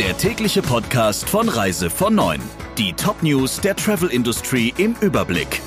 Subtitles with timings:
[0.00, 2.40] der tägliche Podcast von Reise von 9.
[2.78, 5.60] Die Top-News der Travel Industry im Überblick.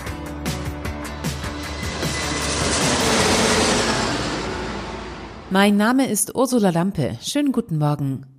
[5.52, 7.20] Mein Name ist Ursula Lampe.
[7.22, 8.33] Schönen guten Morgen.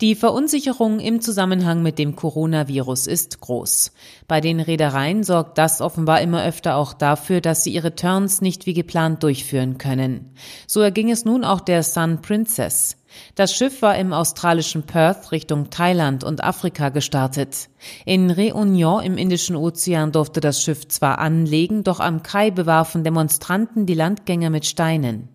[0.00, 3.90] Die Verunsicherung im Zusammenhang mit dem Coronavirus ist groß.
[4.28, 8.66] Bei den Reedereien sorgt das offenbar immer öfter auch dafür, dass sie ihre Turns nicht
[8.66, 10.30] wie geplant durchführen können.
[10.68, 12.96] So erging es nun auch der Sun Princess.
[13.34, 17.68] Das Schiff war im australischen Perth Richtung Thailand und Afrika gestartet.
[18.04, 23.84] In Réunion im Indischen Ozean durfte das Schiff zwar anlegen, doch am Kai bewarfen Demonstranten
[23.84, 25.28] die Landgänger mit Steinen.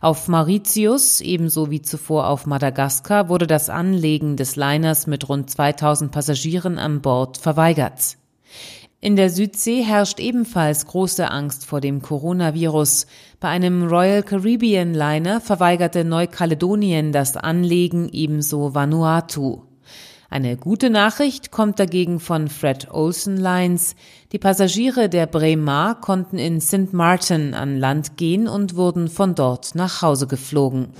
[0.00, 6.10] Auf Mauritius, ebenso wie zuvor auf Madagaskar, wurde das Anlegen des Liners mit rund 2000
[6.10, 8.16] Passagieren an Bord verweigert.
[9.02, 13.06] In der Südsee herrscht ebenfalls große Angst vor dem Coronavirus.
[13.40, 19.69] Bei einem Royal Caribbean Liner verweigerte Neukaledonien das Anlegen ebenso Vanuatu.
[20.32, 23.96] Eine gute Nachricht kommt dagegen von Fred Olsen Lines.
[24.30, 26.92] Die Passagiere der Bremar konnten in St.
[26.92, 30.90] Martin an Land gehen und wurden von dort nach Hause geflogen.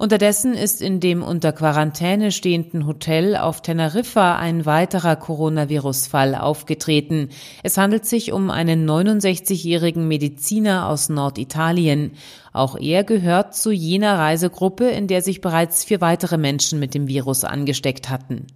[0.00, 7.30] Unterdessen ist in dem unter Quarantäne stehenden Hotel auf Teneriffa ein weiterer Coronavirus-Fall aufgetreten.
[7.64, 12.12] Es handelt sich um einen 69-jährigen Mediziner aus Norditalien.
[12.52, 17.08] Auch er gehört zu jener Reisegruppe, in der sich bereits vier weitere Menschen mit dem
[17.08, 18.46] Virus angesteckt hatten.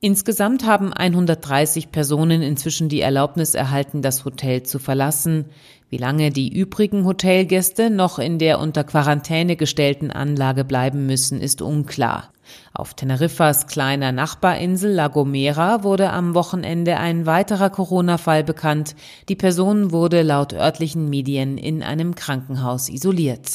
[0.00, 5.46] Insgesamt haben 130 Personen inzwischen die Erlaubnis erhalten, das Hotel zu verlassen.
[5.90, 11.62] Wie lange die übrigen Hotelgäste noch in der unter Quarantäne gestellten Anlage bleiben müssen, ist
[11.62, 12.30] unklar.
[12.72, 18.94] Auf Teneriffas kleiner Nachbarinsel La Gomera wurde am Wochenende ein weiterer Corona-Fall bekannt.
[19.28, 23.48] Die Person wurde laut örtlichen Medien in einem Krankenhaus isoliert.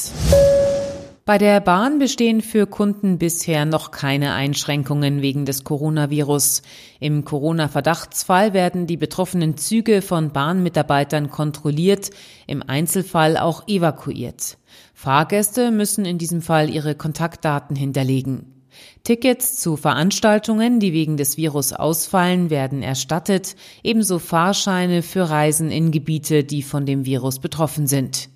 [1.26, 6.62] Bei der Bahn bestehen für Kunden bisher noch keine Einschränkungen wegen des Coronavirus.
[7.00, 12.10] Im Corona-Verdachtsfall werden die betroffenen Züge von Bahnmitarbeitern kontrolliert,
[12.46, 14.56] im Einzelfall auch evakuiert.
[14.94, 18.62] Fahrgäste müssen in diesem Fall ihre Kontaktdaten hinterlegen.
[19.02, 25.90] Tickets zu Veranstaltungen, die wegen des Virus ausfallen, werden erstattet, ebenso Fahrscheine für Reisen in
[25.90, 28.28] Gebiete, die von dem Virus betroffen sind.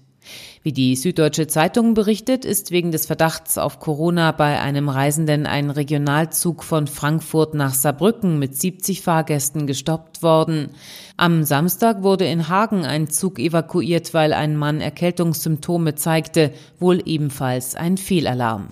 [0.63, 5.71] Wie die Süddeutsche Zeitung berichtet, ist wegen des Verdachts auf Corona bei einem Reisenden ein
[5.71, 10.71] Regionalzug von Frankfurt nach Saarbrücken mit 70 Fahrgästen gestoppt worden.
[11.17, 17.75] Am Samstag wurde in Hagen ein Zug evakuiert, weil ein Mann Erkältungssymptome zeigte, wohl ebenfalls
[17.75, 18.69] ein Fehlalarm.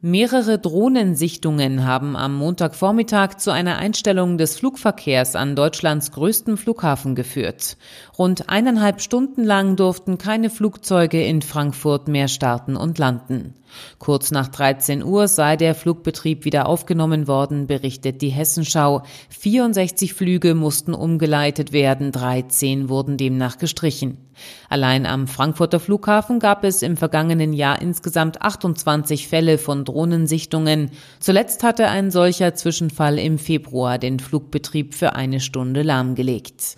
[0.00, 7.76] Mehrere Drohnensichtungen haben am Montagvormittag zu einer Einstellung des Flugverkehrs an Deutschlands größtem Flughafen geführt.
[8.16, 13.54] Rund eineinhalb Stunden lang durften keine Flugzeuge in Frankfurt mehr starten und landen.
[13.98, 19.02] Kurz nach 13 Uhr sei der Flugbetrieb wieder aufgenommen worden, berichtet die Hessenschau.
[19.30, 24.27] 64 Flüge mussten umgeleitet werden, 13 wurden demnach gestrichen.
[24.68, 30.90] Allein am Frankfurter Flughafen gab es im vergangenen Jahr insgesamt 28 Fälle von Drohnensichtungen.
[31.20, 36.76] Zuletzt hatte ein solcher Zwischenfall im Februar den Flugbetrieb für eine Stunde lahmgelegt.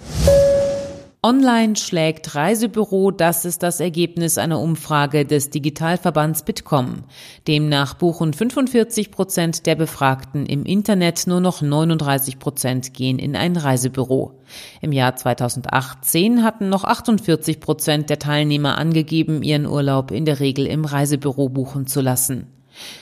[1.22, 7.04] Online schlägt Reisebüro, das ist das Ergebnis einer Umfrage des Digitalverbands Bitkom.
[7.46, 13.58] Demnach buchen 45 Prozent der Befragten im Internet, nur noch 39 Prozent gehen in ein
[13.58, 14.40] Reisebüro.
[14.80, 20.66] Im Jahr 2018 hatten noch 48 Prozent der Teilnehmer angegeben, ihren Urlaub in der Regel
[20.66, 22.46] im Reisebüro buchen zu lassen.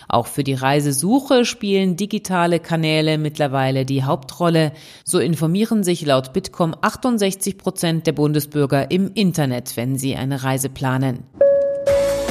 [0.08, 4.72] Auch für die Reisesuche spielen digitale Kanäle mittlerweile die Hauptrolle.
[5.04, 10.68] So informieren sich laut Bitkom 68 Prozent der Bundesbürger im Internet, wenn sie eine Reise
[10.68, 11.24] planen.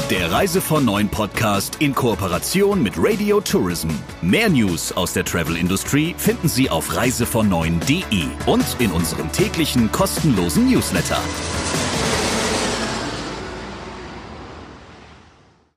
[0.10, 3.90] Der Reise von Neuen Podcast in Kooperation mit Radio Tourism.
[4.22, 10.72] Mehr News aus der Travel Industry finden Sie auf reisevon9.de und in unserem täglichen kostenlosen
[10.72, 11.20] Newsletter.